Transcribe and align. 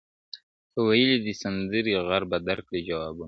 که 0.71 0.79
ویلې 0.87 1.17
دي 1.25 1.33
سندري 1.41 1.93
غر 2.07 2.23
به 2.29 2.37
درکړي 2.49 2.79
جوابونه- 2.87 3.19